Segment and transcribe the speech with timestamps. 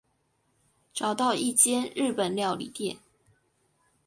[0.95, 2.97] 找到一间日本料理店